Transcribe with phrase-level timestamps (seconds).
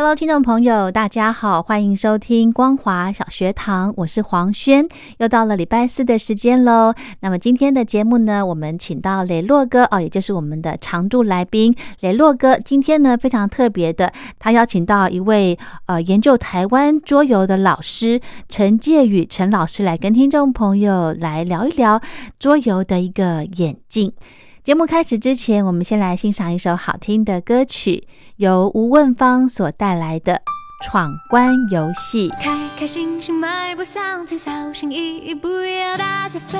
[0.00, 6.94] Hello，听众朋友，大家好，欢迎收听光华小学堂，我是黄轩，又到了礼拜四的时间喽。
[7.20, 12.56] 那么今天的节目呢，我们请到雷洛哥哦，也就是我们的常驻来宾雷洛哥。
[12.56, 22.00] 今天呢，非常特别的，他邀请到一位呃研究台湾桌游的老师陈介宇陈老师来跟听众朋友来聊一聊
[22.38, 24.14] 桌游的一个演进。
[24.62, 30.34] 节目开始之前，我们先来欣赏一首好听的歌曲，由吴问芳所带来的
[30.84, 32.28] 《闯关游戏》。
[32.42, 36.58] 开开心心迈步向前，小心翼翼，不要大家飞，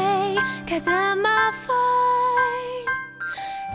[0.66, 1.74] 该怎么飞？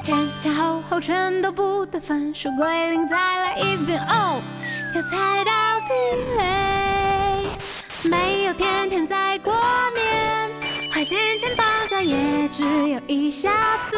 [0.02, 4.02] 前前后后全都不得分，数归零，再来一遍。
[4.10, 4.42] 哦，
[4.96, 5.52] 要猜到
[5.88, 5.94] 地
[6.40, 9.15] 雷，没有天天在
[12.16, 13.52] 也只有一下
[13.90, 13.98] 子，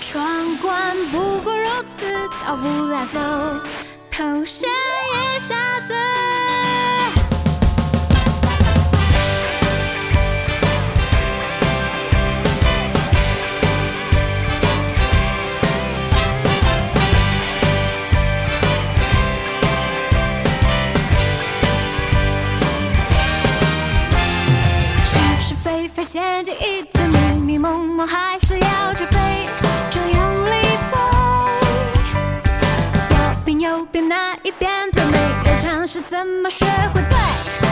[0.00, 2.06] 闯关不过如此，
[2.46, 3.18] 到不了就
[4.10, 4.70] 投降
[5.34, 5.94] 一下子。
[26.04, 26.82] 陷阱一
[27.98, 29.18] 我，还是要去飞，
[29.90, 30.96] 就用力飞。
[33.08, 36.64] 左边右边哪一边都没有尝试，怎么学
[36.94, 37.67] 会对？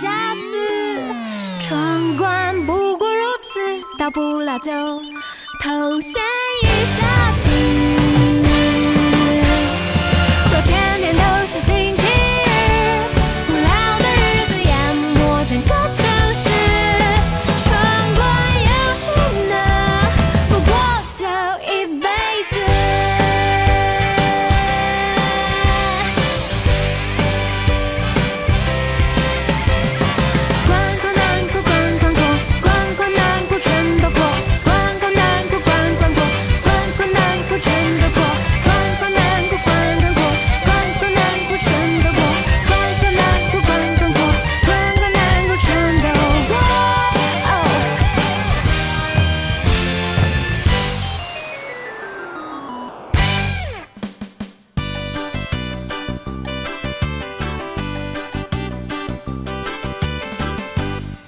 [0.00, 3.60] 下次闯关不过如此，
[3.98, 4.72] 到不了就
[5.60, 6.14] 偷先
[6.62, 7.41] 一下。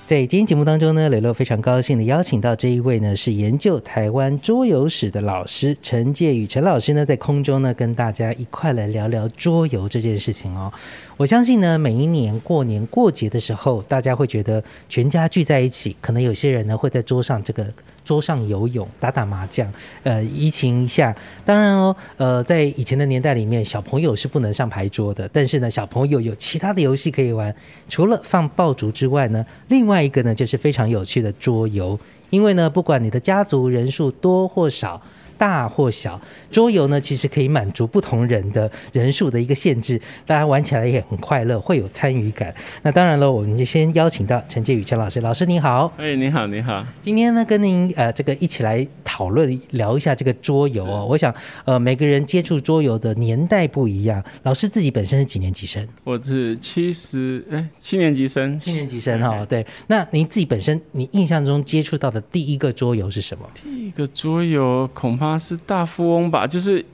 [0.06, 10.71] 在今天节目当中呢，磊落非常高兴的邀请到这一位呢，是研究台湾桌游史的老师陈介宇陈老师呢，在空中呢跟大家一块来聊聊桌游这件事情哦。
[11.17, 17.67] 我相信呢，每一年过年过节的时候，大家会觉得全家聚在一起，可能有些人呢会在桌上这个
[18.05, 19.73] 桌上游泳、打打麻将，
[20.03, 21.15] 呃，怡情一下。
[21.45, 27.55] 当然哦，呃，在以前的年代里面，小朋友是不能上牌桌的，但是呢，小朋友有其他的游戏可以玩，
[27.89, 31.99] 除了放爆竹之外呢，另外一个呢就是非常有趣的桌游，
[32.31, 35.00] 因为呢，不管你的家族人数多或少。
[35.44, 36.19] 大或小，
[36.50, 42.55] 桌游呢，其实可以满足不同人的人数的一个限制，大家玩起来也很快乐，会有参与感。
[42.81, 45.93] 那当然了，我们就先邀请到陈介宇陈老师，老师你好。
[45.99, 46.82] 哎，你好，你好。
[47.02, 51.06] 今天呢，跟您呃这个一起来讨论聊一下这个桌游哦。
[51.11, 51.35] 我想
[51.67, 55.87] 呃每个人接触桌游的年代不一样，老师自己本身是几年级生？
[56.05, 59.44] 我是七十哎七年级生，七年级生哈。
[59.44, 63.44] 对，那您自己本身你印象中接触到的第一个桌游是什么？
[63.62, 66.85] 第一个桌游恐怕是大富翁吧，就是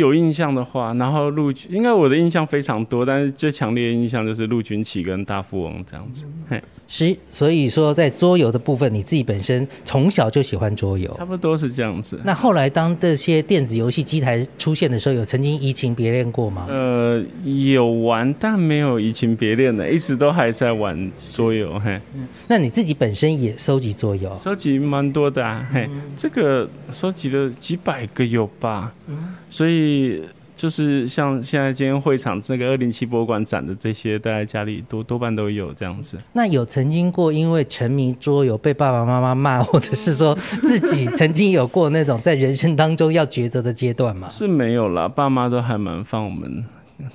[0.00, 6.24] 有印象的话，然后陆军应该我的印象非常多，但是最强烈的印象就是陆军旗跟大富翁这样子。
[6.48, 12.18] 嘿，是，所以说在桌游的部分，你自己本身从小就喜欢桌游，差不多是这样子。
[12.24, 16.66] 那后来当这些电子游戏机台出现的时候，有曾经移情别恋过吗？
[16.68, 21.78] 呃，有玩，但没有移情别恋的，一直都还在玩桌游。
[21.78, 22.00] 嘿，
[22.48, 24.36] 那你自己本身也收集桌游？
[24.38, 25.68] 收集蛮多的啊。
[25.72, 28.92] 嘿，这个收集了几百个有吧？
[29.52, 29.89] 所以
[30.56, 36.18] 就是像现在今天会场这个二零七博物馆展的这些，大家家里多多半都有这样子。
[36.34, 44.28] 那有曾经过因为沉迷桌游被爸爸妈妈骂，或者是说 自己曾经有过那种在人生当中要抉择的阶段吗？
[44.28, 46.62] 是没有啦，爸妈都还蛮放我们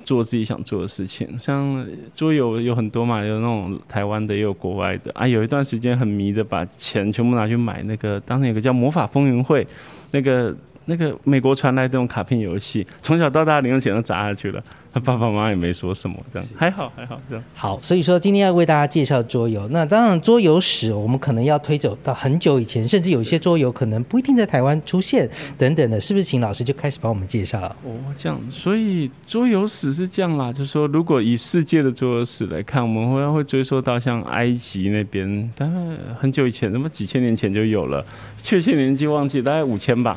[0.02, 1.38] 做自己想做的事情。
[1.38, 5.24] 像桌游有很多嘛，有那种台湾的，也有国外的啊。
[5.24, 9.64] 有一段时间很迷的，把钱全部拿去买那个，当时有个叫《魔法风云会》，
[10.10, 10.52] 那个。
[10.86, 14.62] 那个美国传来这种卡片游戏，从小到大零用钱都砸下去了，
[14.92, 17.44] 他 爸爸妈妈也没说什么，这样还好还好这样。
[17.54, 19.66] 好，所以说今天要为大家介绍桌游。
[19.68, 25.28] 那当然，桌游史我们可能要推走到很久以前，甚至有一些桌游可能不一定在台湾出现
[25.58, 26.24] 等等的，是不是？
[26.24, 27.76] 请老师就开始帮我们介绍了。
[27.84, 35.72] 哦，这样，所以桌游史是这样啦，就是说，如果以世界的桌游史来看，我们会会追溯到像埃及那边，大概
[36.18, 38.04] 很久以前，那么几千年前就有了，
[38.42, 40.16] 确切年纪忘记，大概五千吧。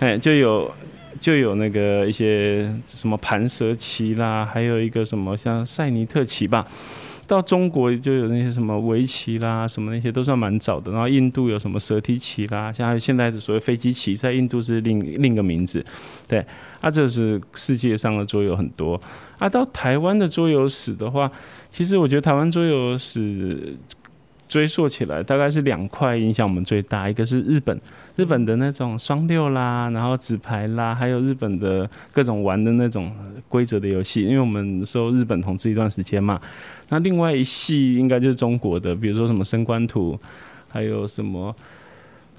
[0.00, 0.72] 哎，就有
[1.20, 6.66] 就有那个一些什么盘蛇棋啦，还有一个什么像塞尼特棋吧。
[7.26, 10.90] 到中国就有那些什么围棋啦，什么那些都算蛮早的。
[10.90, 15.84] 然后印度有什么蛇梯棋啦，像现在的所谓飞机棋，在印度是另另一个名字。
[16.26, 16.44] 对，
[16.80, 19.00] 啊，这是世界上的桌游很多。
[19.38, 21.30] 啊，到台湾的桌游史的话，
[21.70, 23.76] 其实我觉得台湾桌游史
[24.50, 27.80] 追溯起来，大概是两块影响我们最大，一个是日本。
[28.16, 33.10] 日本的那种双六啦，然后纸牌啦，还有日本的各种玩的那种
[33.48, 36.38] 规则的游戏，因为我们受日本统治一段时间嘛。
[36.90, 40.18] 那另外一系应该就是中国的，比如说什么升官图，
[40.68, 41.54] 还有什么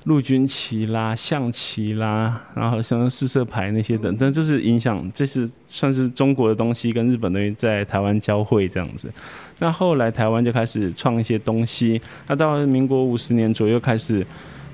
[0.05, 9.11] 陆军旗啦、象棋啦，然后像四色牌那些等等，就是影响，这是算是中国的东西跟日本东西在台湾交汇这样子。
[9.59, 14.25] 那后来台湾就开始创一些东西，那到民国五十年左右开始。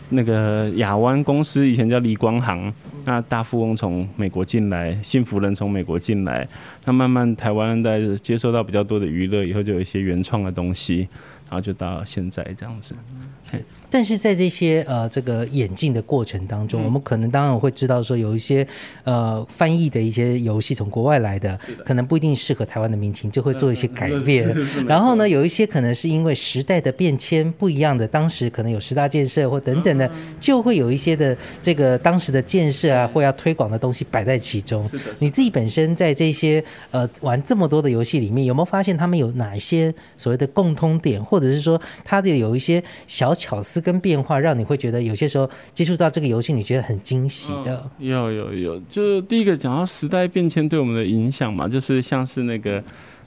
[0.09, 6.47] 那个亚湾公司以前叫李光行，那大富翁从美国进来，幸福人从美国进来，
[6.85, 11.05] 那慢慢台湾在接受到比较多的娱乐以后，就有一些原创的东西，
[11.49, 12.93] 然后就到现在这样子。
[13.89, 18.67] 但是在这些呃这个演进的过程当中，我们可能当然会知道说有一些
[19.05, 24.53] 呃翻译的一些游戏从国外来的，可能不一定适合台湾的民情，就会做一些改变。
[24.85, 30.11] 然后呢，有一些可能是因为时代的变迁不一样的，当时可能有十大建设或等等的，
[30.41, 34.83] 就会有一些的这个当时的建设啊或要推广的东西摆在其中。
[35.19, 36.61] 你自己本身在这些
[36.91, 43.81] 呃玩这么多的游戏里面，有没有发现他们有哪一些所谓的共通点，或者是说它的有一些小巧思？
[43.87, 47.89] 跟变化，让你会觉得有些时候接触到这个游戏，你觉得很惊喜的。
[47.99, 52.83] 有有有，就第一个讲到时代变迁对我们的影响嘛，就是像是那个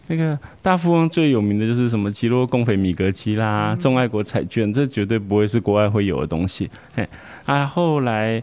[0.08, 6.68] 那个大富翁最有名的就是什么吉洛共匪米格基啦，众爱国彩券，这绝对不会是国外会有的东西。
[6.94, 7.08] 嘿，
[7.46, 8.42] 啊，后来。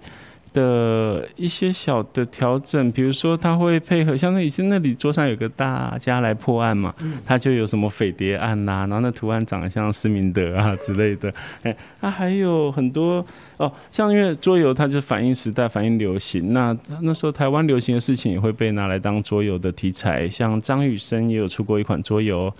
[0.57, 6.91] 的一些小的调整，比如说他会配合，像那以前那里桌上有个大家来破案嘛，
[7.23, 13.23] 他就有什么匪谍案呐，然后那图案长得像施明德啊之类的， 哎，他还有很多
[13.57, 22.51] 哦，像因为桌游它就反映时代，反映流行，那那时候台湾流行的事情也会被拿来当桌游的题材，像张雨生也有出过一款桌游。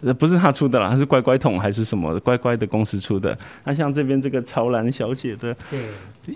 [0.00, 3.36] 呃，不是他出的啦，他是乖乖桶还是什么乖乖的公司出的。
[3.64, 5.80] 那像这边这个潮兰小姐的对，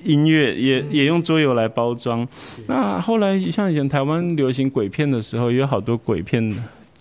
[0.02, 2.26] 音乐也也用桌游来包装。
[2.66, 6.52] 那后来像以前台湾流行鬼片的时候，也有好多鬼片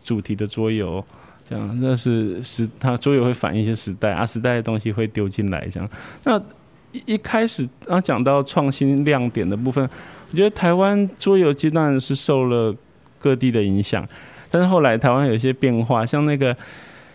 [0.04, 1.04] 主题的桌游，
[1.50, 5.90] 这样那是时它桌游会反映一些时代啊，时代的东西会丢进来这样。
[6.24, 6.40] 那
[6.92, 9.84] 一一开始啊讲到创新亮点的部分，
[10.30, 12.76] 我觉得台湾桌游阶段是受了
[13.18, 14.08] 各地的影响，
[14.52, 16.56] 但是后来台湾有一些变化，像那个。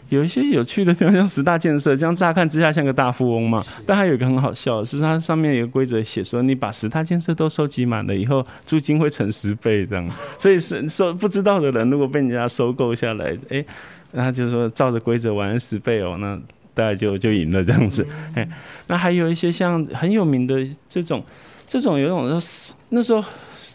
[0.08, 3.60] 有一些有趣的地方，像十大建设，这样乍看之下像个大富翁嘛。
[3.84, 10.08] 但还有一个很好笑的是，它上面有个规则写说，你把十大建设都收集满了以后，租金会乘十倍这样。
[10.38, 13.64] 所以是收不知道的人，如果被人家收购下来，哎，
[14.12, 16.36] 那他就说照着规则玩十倍哦，那
[16.72, 18.06] 大概就就赢了这样子。
[18.36, 18.48] 哎，
[18.86, 21.20] 那还有一些像很有名的这种，
[21.66, 22.40] 这种有一种
[22.90, 23.24] 那时候。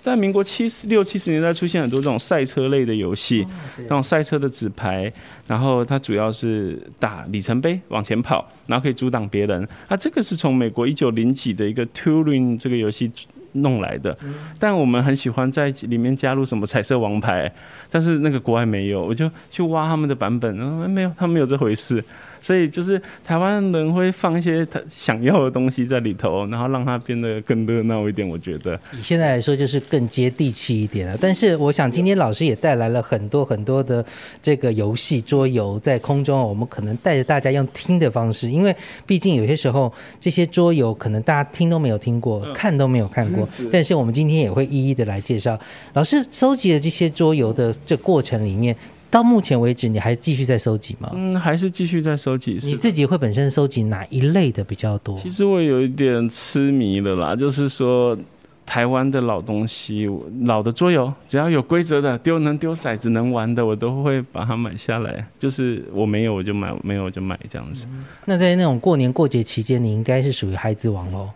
[0.02, 3.46] 在民国七十六七十年代，出现很多这种赛车类的游戏，
[3.78, 5.12] 那种赛车的纸牌，
[5.48, 9.68] 然后它主要是打里程碑，往前跑，然后可以阻挡别人。
[9.88, 13.12] 啊这个是从美国一九零几的一个 Turing 这个游戏
[13.54, 14.18] 弄来的，
[14.58, 17.54] 但我们很喜欢在里面加入什么彩色王牌，
[17.90, 22.04] 但是那个国外没有，我就去挖他们的版本，嗯，没有，他们没有这回事。
[22.42, 28.28] 所以就是台湾人会放一些他想要的东西在里头，然后让它变得更热闹一点。
[28.28, 31.18] 我觉得以现在来说就是更接地气一点了。
[31.22, 34.04] 但是我想今天老师也带来了很多很多的
[34.42, 43.48] 这个游戏桌游在空中，我们可能带着大家用听的方式，因为毕竟有些时候这些桌游可能大家听都没有听过，看都没有看过。
[43.72, 45.60] 但是我们今天也会一一的来介绍。
[45.94, 48.76] 老师收集的这些桌游的这过程里面。
[49.12, 51.12] 到目前为止，你还继续在收集吗？
[51.14, 52.58] 嗯，还是继续在收集。
[52.64, 55.20] 你自己会本身收集哪一类的比较多？
[55.20, 58.18] 其实我有一点痴迷了啦，就是说
[58.66, 60.10] 台湾的老东西、
[60.46, 65.28] 老的桌游，只要有规则的、丢能丢骰子、能玩的，我都会把它买下来。
[65.38, 67.86] 就是我没有我就买，没有我就买这样子。
[68.24, 71.30] 那在那种过年过节期间，你应该是属于孩子王喽。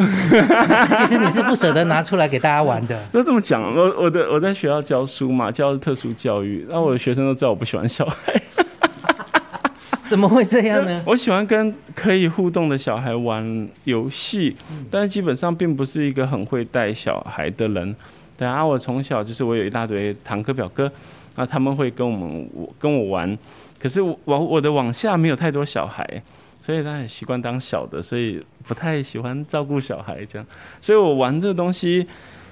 [0.96, 2.98] 其实你是不舍得拿出来给大家玩的。
[3.12, 8.42] 都这么讲，我我的我在学校教书嘛，教特殊教育，然后我的学生都知道我不喜欢小孩。
[10.08, 11.02] 怎么会这样呢？
[11.06, 14.54] 我喜欢跟可以互动的小孩玩游戏，
[14.90, 17.96] 但是基本上并不是一个很会带小孩的人。
[18.36, 20.90] 对啊，我从小就是我有一大堆堂哥表哥，
[21.36, 23.38] 那他们会跟我们我跟我玩，
[23.80, 26.22] 可是我我的网下没有太多小孩。
[26.64, 30.46] 所以他很习惯当小的，所以不太喜欢照顾小孩这样。
[30.80, 32.06] 所以我玩这个东西，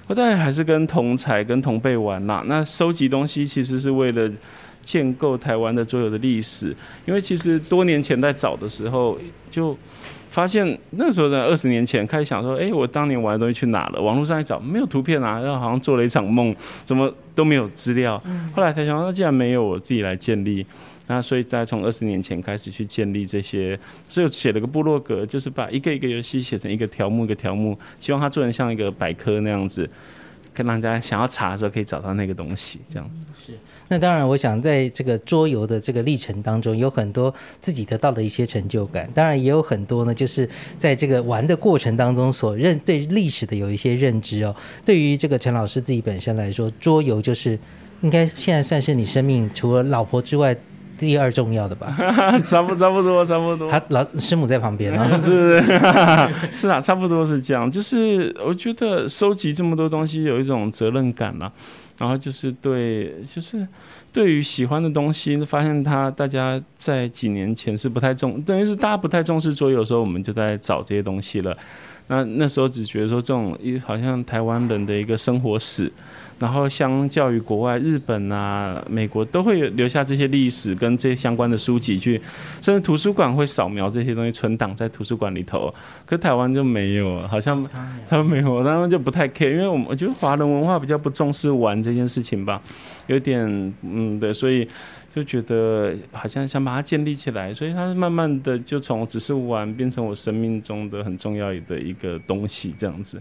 [0.09, 2.43] 我大概还是跟同才、跟同辈玩啦。
[2.47, 4.29] 那收集东西其实是为了
[4.83, 6.75] 建构台湾的桌游的历史，
[7.07, 9.17] 因为其实多年前在找的时候，
[9.49, 9.79] 就
[10.31, 14.03] 发现那时候的二十年前开始想说，哎，我当年玩的东西去哪了？
[14.03, 16.53] 网络上一找没有图片啊，然后好像做了一场梦，
[16.85, 18.21] 怎么都没有资料。
[18.53, 20.67] 后来才想，那既然没有，我自己来建立。
[21.13, 23.77] 那所以，在从二十年前开始去建立这些，
[24.09, 29.91] 所以写了个部落格，就是把一个一个游戏写成一个条目一个条目，希望它做成像一个百科那样子，
[30.55, 33.11] 跟大家想要查的时候可以找到那个东西，这样。
[33.37, 33.59] 是。
[33.89, 40.49] 那当然，我想在这个桌游的这个历程当中，有很多自己得到的一些成就感，当然也有很多呢，就是
[40.79, 44.55] 在这个玩的过程当中所认对历史的有一些认知哦。
[44.85, 47.59] 对于这个陈老师自己本身来说，桌游就是
[48.03, 50.57] 应该现在算是你生命除了老婆之外。
[51.01, 51.97] 第二重要的吧，
[52.45, 53.71] 差 不差不多差不多。
[53.71, 55.59] 他老师母在旁边啊， 是
[56.53, 57.71] 是啊，差不多是这样。
[57.71, 61.51] 就是我觉得收集这么多东西有一种责任感嘛，
[61.97, 63.67] 然后就是对，就是
[64.13, 71.57] 对于喜欢的东西，发现他大家在几年前是不太重，等于是大家不太重视桌游的时候，我们就在找这些东西了。
[72.09, 75.91] 那那时候只觉得说这种一好像台湾人的一个生活史。
[76.41, 82.21] 然后，相较于国外，日本啊、美国都会有留下这些历史跟这些相关的书籍去，
[82.63, 85.73] 甚至图书馆会扫描这些东西存档在图书馆里头。
[86.07, 87.65] 可台湾就没有，好像
[88.09, 92.61] 他们没有，他们就不太 care，因为我们我觉得华人文化比较不重视玩这件事情吧，
[93.07, 93.47] 有点
[93.83, 94.67] 嗯对，所以。
[95.15, 103.21] 就觉得好像想把它建立起来，所以它慢慢的就从只是玩变成我生命中的很重要的一个东西，这样子。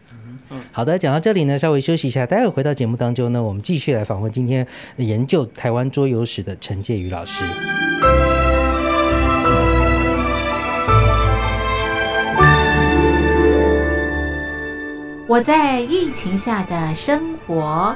[0.51, 4.67] 嗯，好的，讲到这里呢，稍微休息一下，待会回到节目当中呢，我们继续来访问今天
[4.97, 7.43] 研究台湾桌游史的陈介宇老师。
[15.27, 17.95] 我在疫情下的生活。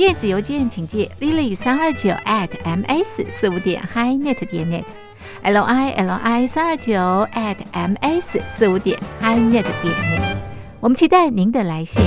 [0.00, 6.94] 电子邮件请借 lily 三二九 at ms 四五点 hi net 点 net，l i l i 三二九
[7.34, 10.36] at ms 四五点 hi net 点 net，
[10.80, 12.02] 我们期待您的来信。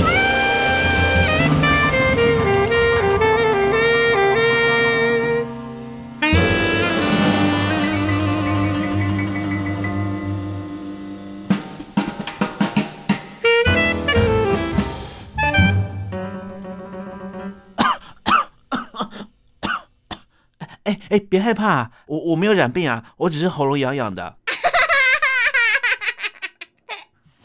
[21.14, 24.34] 哎，别害怕，我我没有染病啊，我只是喉咙痒痒的。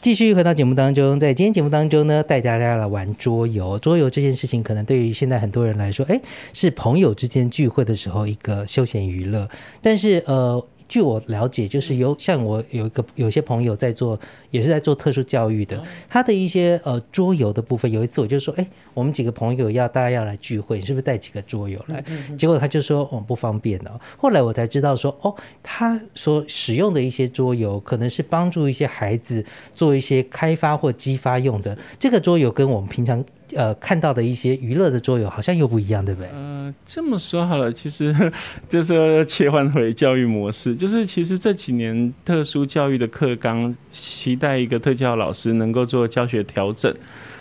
[0.00, 3.78] 继续回到节目当中，在今天节目当中呢，带大家来玩桌游。
[3.78, 6.20] 桌游这件事情，可能对于现在很多人来说，哎，
[6.52, 9.48] 是朋友之间聚会的时候一个休闲娱乐。
[9.80, 10.66] 但是，呃。
[10.90, 14.18] 据我了解，就是有像我有一个有些朋友在做，
[14.50, 17.88] 也是在做特殊教育的，他的一些呃桌游的部分。
[17.92, 22.04] 有一次我就说，哎，我们几个朋友要大家要来聚会，你是不是带几个桌游来？
[22.36, 24.00] 结果他就说，哦，不方便哦。
[24.16, 31.78] 后来我才知道说，哦，他所使用的一些桌游，可能是帮助一些孩子做一些开发或激发用的。
[32.00, 33.24] 这个桌游跟我们平常。
[33.56, 36.30] 呃，看到的一些娱乐的桌游好像又不一样，对不对？
[36.30, 38.14] 呃，这么说好了，其实
[38.68, 46.94] 就是切换回教育模式，就是其实这几年特殊教育的课纲期待一个特教老师能够做教学调整，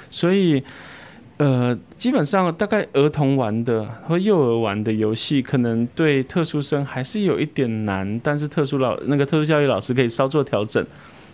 [0.10, 0.64] 所以
[1.38, 10.86] 呃，基本上大概儿童玩的和幼儿玩的游戏，可能对特殊生还是有一点难，但是特殊老那个特殊教育老师可以稍作调整。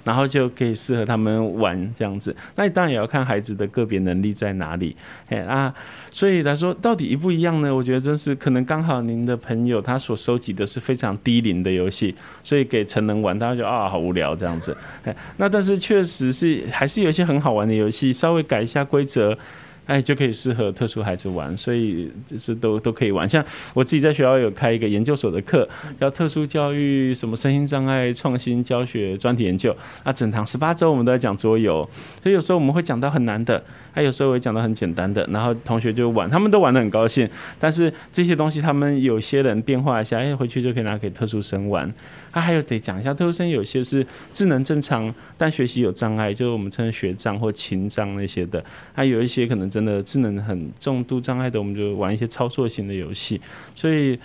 [0.06, 4.96] 然后就可以适合他们玩这样子，那你当然也要看孩子的个别能力在哪里，
[5.28, 5.74] 哎啊，
[6.12, 7.76] 所以来说到底一不一样呢？
[7.76, 19.38] 我觉得真是可能刚好您的朋友他所收集的是非常低龄的游戏，所以给成人玩，大家就啊好无聊这样子，哎，那但是确实是还是有一些很好玩的游戏，稍微改一下规则。
[19.86, 23.28] 哎，就可以适合特殊孩子玩，所以就是都都可以玩。
[23.28, 23.44] 像
[23.74, 25.68] 我自己在学校有开一个研究所的课，
[26.00, 29.76] 叫特殊教育什么身心障碍创新教学专题研究。
[30.04, 31.88] 啊整堂十八周我们都在讲桌游，
[32.22, 33.64] 所以有时候我们会讲到很难的，
[33.96, 37.28] 他有时候会讲的很简单的，然后同学就玩，他们都玩的很高兴。
[37.58, 41.92] 但是这些东西他们有些人变化一下，哎，回去就可以拿给特殊生玩。
[42.34, 48.62] 他还有得讲一下，特殊生有些是智能正常，但学习有障碍，就是我们称学障或情障那些的。
[48.94, 53.40] 还有一些可能真的智能很重度障碍的，我们就玩一些操作型的游戏。
[53.74, 54.20] 所以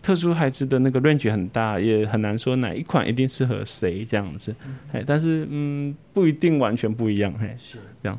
[0.00, 4.54] 特殊孩子的那个 range 很大，也很难说哪一款一定适合谁这样子。
[4.92, 7.34] 哎，但是嗯，不一定完全不一样。
[7.40, 8.16] 嘿，是这样。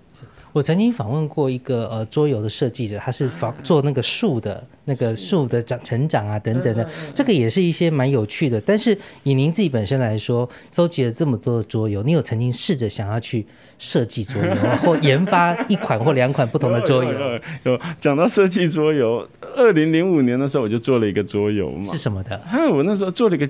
[0.51, 8.59] 我曾经访问过一个呃桌游的设计者，他是仿做那个树的那个树的长成长啊等等的，这个也是一些蛮有趣的。
[8.61, 13.45] 但是以您自己本身来说，收集了这么多的桌游，你有曾经试着想要去
[13.77, 17.11] 设计桌游，或研发一款或两款不同的桌游？
[17.63, 22.41] 有讲到设计桌游，二零零五年的时候我就做了一个桌游嘛，是什么的？
[22.73, 23.47] 我那时候做了一个。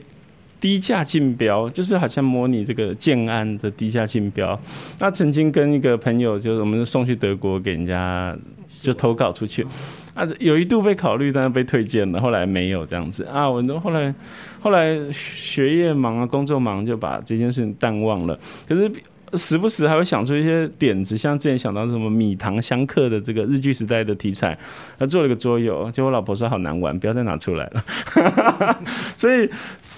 [0.60, 4.60] 低价竞标就是好像模拟这个建安的低价竞标。
[5.00, 8.38] 那曾经跟一个朋友，就是我们送去德国给人家
[8.82, 9.66] 就投稿出去。
[10.14, 13.50] 啊，有一度被考虑，但是被推荐了，后来没有这样子啊。
[13.50, 14.14] 我后来
[14.60, 18.40] 后来学业忙啊，工作忙，就把这件事情淡忘了。
[18.68, 18.92] 可是。
[19.34, 24.58] 时不时还会想出一些点子，像之前想到什么米糖相克的这个日剧时代的题材，
[24.98, 28.78] 他做了个桌游，结果我老婆说好难玩，不要再拿出来了。
[29.16, 29.50] 所以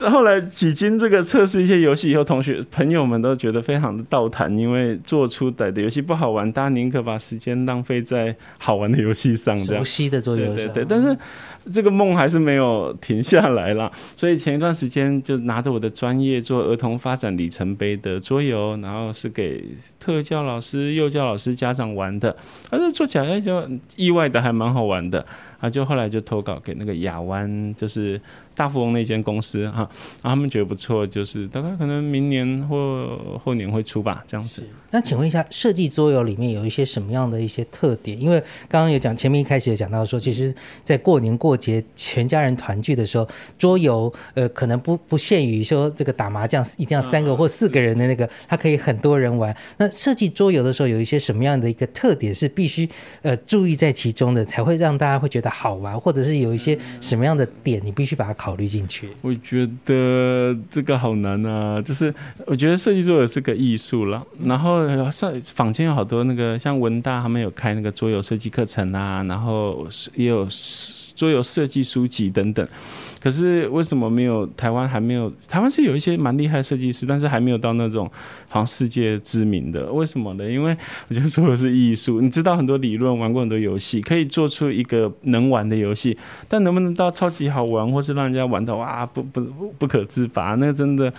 [0.10, 11.18] 后来几经这个测试一些游戏以后，同学朋友们都觉得非常的倒谈，因为做出来的游戏不好玩，大家宁可把时间浪费在好玩的游戏上，熟悉的桌游对对对，但是。
[11.72, 19.64] 这个梦还是没有停下来啦，所以前一段时间就拿着我的专业做儿童发展里程碑的桌游，然后是给
[20.00, 22.36] 特教老师、幼教老师、家长玩的，
[22.70, 25.26] 而且做起来就意外的还蛮好玩的，
[25.60, 28.20] 啊，就后来就投稿给那个亚湾，就是。
[28.56, 29.90] 大富翁那间公司哈，
[30.22, 34.62] 他们觉得不错，就是大概可能明年或后年会出吧，这样子。
[34.94, 38.20] 那请问一下，设计桌游里面有一些什么样的一些特点？
[38.20, 38.38] 因为
[38.68, 49.56] 刚刚有讲，前面一开始有讲到说，其实，在过年过节全家人团聚的时候，桌游呃可能不不限于说这个打麻将一定要三个或四个人的那个，它可以很多人玩。
[49.78, 52.90] 那设计桌游的时候，有一些什么样的一个特点是必须
[53.22, 59.10] 呃注意在其中的，才会让大家会觉得好玩，或者是有一些什么样的点你必须把它考虑进去？
[59.22, 62.12] 我觉得这个好难啊，就是
[62.48, 64.72] 我觉得设计桌游是个艺术了，然后。
[65.12, 70.48] 上坊间有好多那个，像文大他们有开那个桌游设计课程啊，然后也有
[71.16, 72.66] 桌游设计书籍等等。
[73.22, 75.32] 可是为什么没有台湾还没有？
[75.48, 78.10] 台湾是有一些蛮厉害设计师，但是还没有到那种
[78.50, 79.92] 好像世界知名的。
[79.92, 80.50] 为什么呢？
[80.50, 80.76] 因为
[81.08, 86.18] 我觉得桌游是艺术，你知道很多理论，玩过很多游戏，可以做出一个能玩的游戏，
[86.50, 89.42] 但能不能到超级好玩，或是让人家玩到哇不不
[89.78, 91.14] 不可自拔，那真的。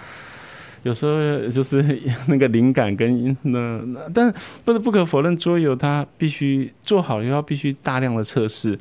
[0.84, 1.80] 有时候就是
[2.26, 3.80] 那个灵感跟那，
[4.12, 4.34] 但
[4.64, 8.76] 不是不可否认，桌游它必须做好，又要必须大量的测试，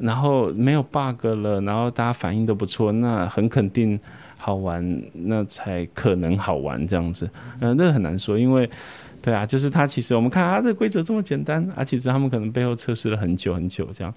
[0.00, 4.00] 然后没有 bug 了，然后大家反应都不错，那很肯定
[4.38, 7.28] 好玩，那才可能好玩这样子。
[7.60, 8.68] 嗯，那很难说，因为
[9.22, 14.12] 对啊，就是它其实我们看它的规则这么简单，啊，其实他们可能背后测试了很久很久这样。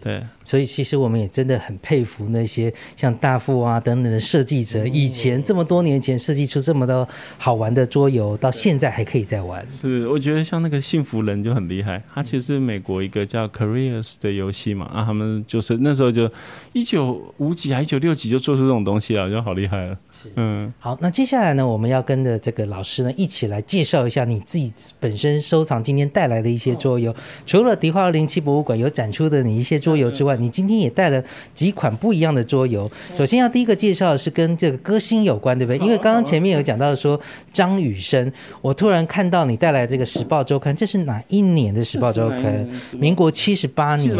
[0.00, 9.62] 对，所以其实我们也真的很佩服那些像大富啊等等的设计者，以前这么多年前设计出这么多好玩的桌游，到现在还可以再玩。
[9.70, 16.30] 是，我觉得像那个幸福人就很厉害，他其实美国一个叫 Careers 的游戏嘛，啊，他们就是那时候就
[16.72, 19.98] 一九五几还一九六几就做出这种东西了，就好厉害了。
[20.36, 29.82] 嗯，好，那接下来呢，我们要跟着这个老师呢一起来介绍一下你自己本身收藏今天带来的一些桌游，除了迪化二零七博物馆有展出的你一些。
[29.82, 31.20] 桌游之外，你今天也带了
[31.52, 32.88] 几款不一样的桌游。
[33.18, 35.78] 首先要第一个介绍的是跟这个歌星有关，对不对？
[35.84, 37.20] 因为刚刚前面有讲到说
[37.52, 38.30] 张雨生，
[38.60, 42.42] 我突然看到你带来这个《时报周刊》，这是哪一年的《时报周刊》？
[42.96, 44.14] 民国七十八年，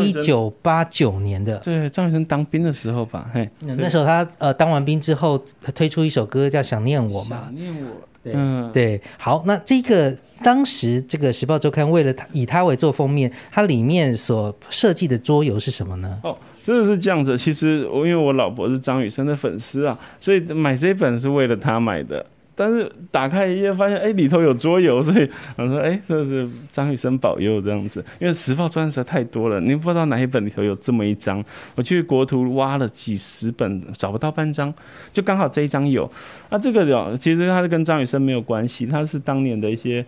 [0.00, 1.58] 一九八九年的。
[1.58, 5.25] 对，张雨生当兵的时候吧，嘿，那时候他呃当完兵之后，
[5.62, 7.42] 他推出一首歌叫《想念我》嘛。
[7.44, 7.90] 想念我。
[8.24, 9.00] 嗯，对。
[9.16, 10.16] 好，那这个。
[10.42, 16.18] 当时这个《时报周刊》为了他以他为做封面，它里面所设计的桌游是什么呢？
[16.24, 17.38] 哦，真的是这样子。
[17.38, 22.26] 其实我因为我老婆是张雨生的粉丝啊，所以买这本是为了他买的。
[22.58, 28.02] 但是打开一页发现，哎，里头有桌游，所以我说，哎，这是张雨生保佑这样子。
[28.18, 31.44] 因为《时报》专实在太多了，你不知道哪一本里头有这么一张。
[31.74, 34.72] 我去国图挖了几十本，找不到半张，
[35.12, 36.10] 就刚好这一张有。
[36.48, 40.02] 那这个有，其实它是跟张雨生没有关系，它是当年的一些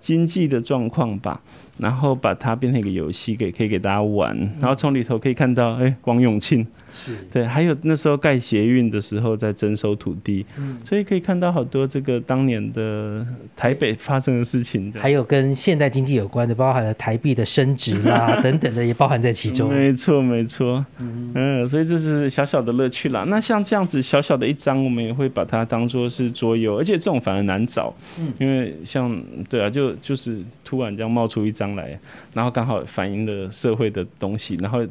[0.00, 1.38] 经济的状况吧。
[1.80, 4.36] 然后把它变成一个游戏，给可以给大家玩。
[4.60, 14.92] 然后从里头可以看到，哎，王永庆，是对，还有那时候盖捷运的时候在征收土地，嗯所以可以看到好多这个当年的台北发生的事情。
[14.92, 19.72] 还有跟现代经济有关的，包含了台币的升值啦 等等的，也包含在其中。
[19.72, 20.84] 没错，没错。
[20.98, 23.24] 嗯，所以这是小小的乐趣啦。
[23.28, 27.94] 那像这样子小小的一张，我们也会把它当做是桌游，而且这种反而难找，
[28.38, 31.69] 因为像对啊，就就是突然这样冒出一张。
[31.76, 31.98] 来，
[32.32, 34.86] 然后刚好反映了社会的东西，然后。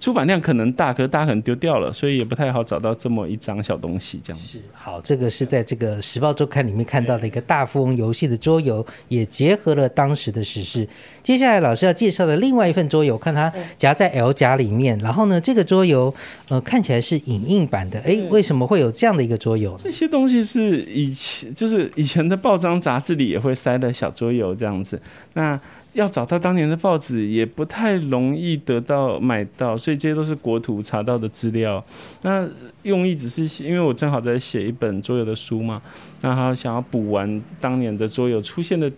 [0.00, 4.58] 出版量可能大，可是大家可能丢掉了，所以也不太好找到这么一张小东西这样子。
[4.72, 10.88] 好，这个是在这个《时报周刊》里面看到的一个大富翁游戏的桌游，也结合了当时的时事。
[11.22, 16.14] 接下来老师要介绍的另外一份桌游，看它夹在 L 夹里面，然后呢，这个桌游
[16.48, 19.76] 呃看起来是影印版的，哎，为什么会有这样的一个桌游？
[19.76, 24.98] 这些东西是以前就是以前的报章杂志里也会塞的小桌游这样子。
[25.34, 25.60] 那
[25.92, 31.84] 要找到当年的报纸也不太容易得到买到，所以这些都是国图查到的资料。
[32.22, 32.48] 那
[32.82, 35.82] 用意只是因为我正好在写一本桌游的书嘛，
[36.20, 38.90] 那他想要补完当年的桌游出现的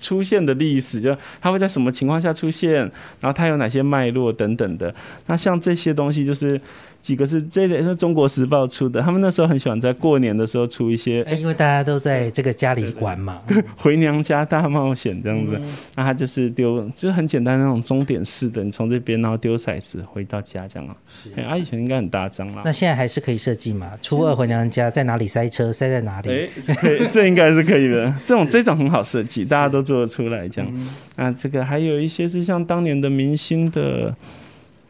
[0.00, 2.74] 出现的历史，就它会在什么情况下出现，
[3.20, 4.92] 然后它有哪些脉络等等的。
[5.26, 6.60] 那像这些东西，就是
[7.00, 13.40] 几个是这也是中国时报出的，他们那时候很喜欢在过年的时候出一些，哎，因为大家都在这个家里玩嘛，
[13.76, 15.60] 回娘家大冒险这样子。
[15.94, 20.96] 那他就是丢，就是很简单那种终点式的，你从这边然后丢骰子回到家这样啊。
[21.36, 22.62] 哎，啊以前应该很大张啦。
[22.64, 23.92] 那现在还是可以设计嘛？
[24.02, 26.30] 初二回娘家在哪里塞车，塞在哪里？
[26.30, 28.12] 哎，这应该是可以的。
[28.24, 30.90] 这种这种很好设计，大家都做出来这样。
[31.16, 34.14] 啊这个还有一些是像当年的明星的。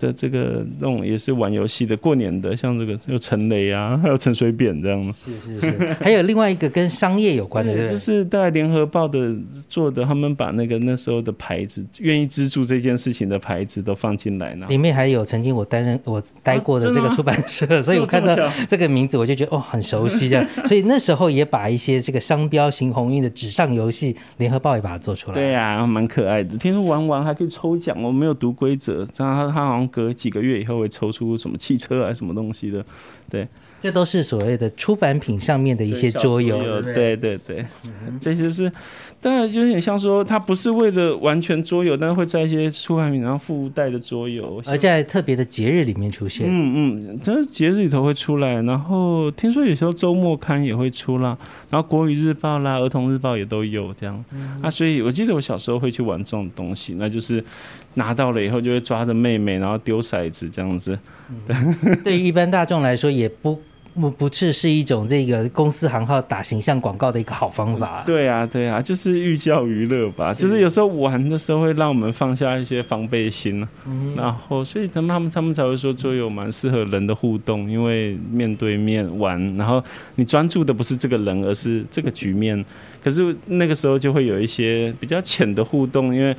[0.01, 9.33] 的这个那种也是玩游戏的，过年的，像这个有陈雷啊， 还有陈水扁这样是是是， 还有另外一个跟商业有关的，就是大概联合报的
[9.69, 14.67] 做的，他们把那个那时候的牌子，愿意资助这件事情的牌子都放进来呢。
[14.71, 18.35] 里面还有曾经我担任我待过的这个出版 社，所以我看到
[18.67, 20.47] 这个名字我就觉得哦很熟悉这样。
[20.65, 25.35] 所以那时候也把一些这个商标行鸿运的纸上游戏，联合报也把它做出来。
[25.35, 26.57] 对呀，蛮可爱的。
[26.57, 29.90] 听说玩完还可以抽奖，我没有读规则，然后他他好像。
[29.91, 32.85] 隔几个月以后会抽出什么汽车啊什么东西的，
[33.29, 33.47] 对，
[33.81, 37.17] 这都是所谓的出版品上面的一些桌游，对。
[37.17, 37.67] 对对，
[38.21, 38.71] 这些是
[39.21, 51.37] 当然就有点像说它不是为了完全桌游，但是会在一些出版品然后附带的桌游，而在特别的节日里面出现，嗯嗯，这节日里头会出来，然后听说有时候周末刊也会出啦，
[51.69, 54.25] 然后国语日报啦、儿童日报也都有这样，
[54.63, 57.45] 啊，所以我记得我小时候会去玩这种东西，那就是。
[57.95, 60.97] 拿到了以后就会抓着妹妹，然后丢骰子这样子。
[62.05, 63.61] 对于一般大众来说，也不
[63.95, 68.03] 不不是是一种这个公司行号打形象广告的一个好方法。
[68.07, 70.33] 对啊，对啊，就是寓教于乐吧。
[70.33, 73.67] 就是有时候玩的时候会让我们放下一些防备心
[74.17, 79.83] 然后，所以他们他们他们才会说桌游蛮适合人的互动，因为面对面玩，然后
[80.15, 82.65] 你专注的不是这个人，而是这个局面。
[83.03, 86.35] 可是那个时候就会有一些比较浅的互动，因为。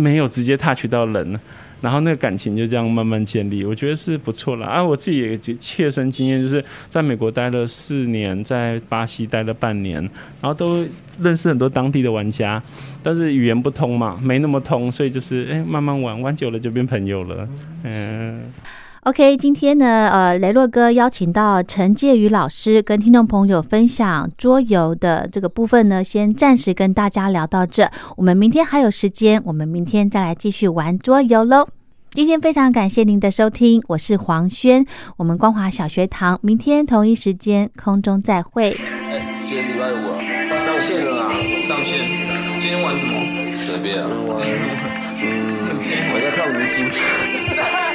[0.00, 1.40] 没有直接 touch 到人，
[1.80, 4.82] 然后那个感情就这样慢慢建立，我觉得是不错了啊！
[4.82, 9.96] 我自己也切身经验，就是在美国待了四年，在巴西待了半年，
[10.40, 10.86] 然后都
[11.20, 12.62] 认识很多当地的玩家，
[13.02, 17.48] 但是语言不通嘛，没那么通，所以就是哎，慢慢玩，玩久了就变朋友了，
[17.84, 18.42] 嗯。
[19.08, 27.90] OK，今天呢，呃，雷洛哥邀请到陈介宇老师跟听众朋友分享桌游的这个部分呢，先暂时跟大家聊到这。
[28.18, 31.66] 我们明天还有时间，我们明天再来继续玩桌游喽。
[32.10, 34.84] 今天非常感谢您的收听，我是黄轩，
[35.16, 38.72] 我们光华小学堂明天同一时间空中再会。
[39.08, 41.98] 哎，今天礼拜五啊，上线了啊，上线。
[42.60, 43.56] 今天玩什么？
[43.56, 44.36] 随便啊，玩，
[45.16, 45.78] 嗯，
[46.12, 46.84] 我在看无极。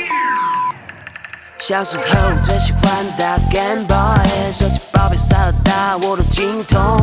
[1.60, 2.04] 小时候
[2.44, 7.00] 最喜欢打 Game Boy，手机宝贝塞尔达我都精通，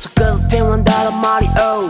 [0.00, 1.82] 从格斗天玩到了马里奥，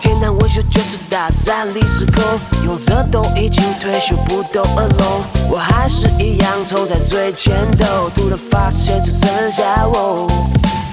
[0.00, 2.22] 天堂维修就是大战历史空，
[2.64, 10.28] 勇者都已经退休不斗恶龙，我还是一样冲在最前头，突然发现只剩下我，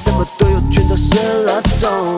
[0.01, 2.17] 什么队友全都失了踪，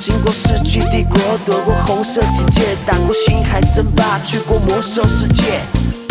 [0.00, 5.60] 经过世纪帝国，躲过红色警戒，打过星海争霸，去过魔兽世界。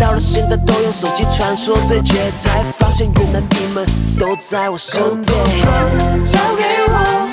[0.05, 3.83] 到了现在都用手机传说对决，才发现原来你们
[4.19, 5.35] 都在我身边。
[6.23, 7.24] 交给我，我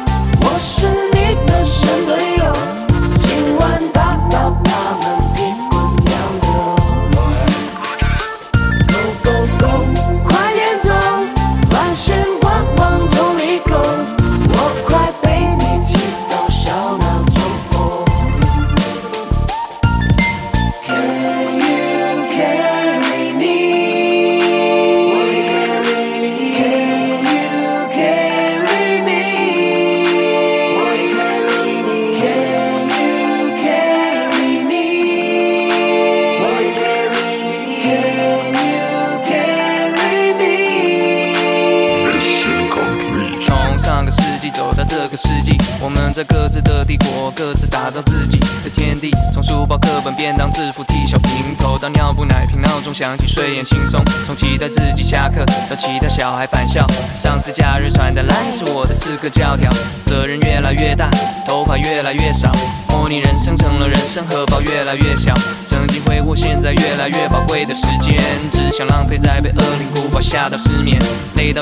[52.92, 54.00] 想起，睡眼惺忪。
[54.24, 56.86] 从期待自己下课，到期待小孩返校。
[57.14, 59.72] 上次假日传的来是我的刺客教条。
[60.02, 61.08] 责任越来越大，
[61.46, 62.52] 头发越来越少。
[62.88, 65.34] 模拟人生成了人生荷包越来越小。
[65.64, 71.00] 曾经挥霍，现在越来越宝贵的时间，只想浪费在被恶灵古堡吓到失眠，
[71.36, 71.50] 累到。